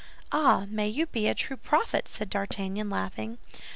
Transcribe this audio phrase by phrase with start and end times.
[0.31, 3.37] "Ah, may you be a true prophet!" said D'Artagnan, laughing.